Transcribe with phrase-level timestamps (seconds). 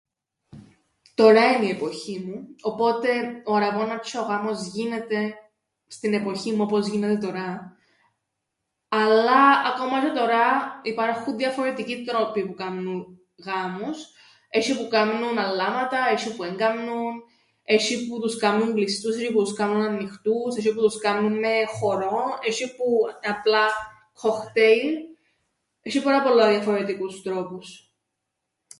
[1.15, 5.33] Τωρά εν’ η εποχή μου, οπότε ο αρραβώνας τζ̆αι ο γάμος γίνεται
[5.87, 7.77] στην εποχήν μου όπως γίνεται τωρά.
[8.89, 9.41] Αλλά
[9.73, 14.07] ακόμα τζ̆αι τωρά υπάρχουν διαφορετικοί τρόποι που κάμνουν γάμους.
[14.49, 17.23] Έσ̆ει που κάμνουν αλλάματα έσ̆ει που εν κάμνουν,
[17.75, 21.53] έσ̆ει που τους κάμνουν κλειστούς, έσ̆ει που τους κάμνουν αννοιχτούς, έσ̆ει που τους κάμνουν με
[21.79, 23.65] χορόν, έσ̆ει που απλά
[24.17, 24.93] κκοκτέιλ.
[25.83, 27.67] Έσ̆ει πάρα πολλά διαφορετικούς τρόπους.